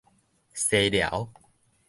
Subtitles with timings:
[0.55, 1.29] 西寮